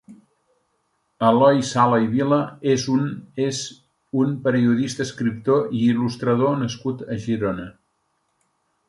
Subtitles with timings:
[1.25, 2.39] Eloi Sala i Vila
[2.71, 3.03] és un
[3.47, 3.59] és
[4.23, 7.69] un periodista, escriptor i il·lustrador nascut a Girona.